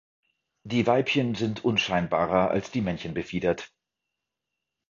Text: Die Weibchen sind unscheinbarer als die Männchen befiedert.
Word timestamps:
Die 0.63 0.87
Weibchen 0.87 1.35
sind 1.35 1.63
unscheinbarer 1.63 2.49
als 2.49 2.71
die 2.71 2.81
Männchen 2.81 3.13
befiedert. 3.13 3.71